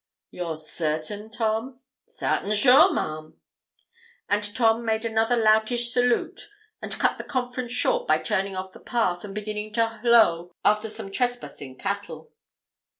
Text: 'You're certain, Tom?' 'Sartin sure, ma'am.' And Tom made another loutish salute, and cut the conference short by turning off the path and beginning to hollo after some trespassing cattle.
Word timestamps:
'You're 0.31 0.57
certain, 0.57 1.29
Tom?' 1.29 1.79
'Sartin 2.07 2.55
sure, 2.55 2.91
ma'am.' 2.91 3.37
And 4.27 4.43
Tom 4.55 4.83
made 4.83 5.05
another 5.05 5.35
loutish 5.35 5.93
salute, 5.93 6.49
and 6.81 6.97
cut 6.97 7.19
the 7.19 7.23
conference 7.23 7.73
short 7.73 8.07
by 8.07 8.17
turning 8.17 8.55
off 8.55 8.71
the 8.71 8.79
path 8.79 9.23
and 9.23 9.35
beginning 9.35 9.73
to 9.73 9.85
hollo 10.01 10.55
after 10.65 10.89
some 10.89 11.11
trespassing 11.11 11.77
cattle. 11.77 12.31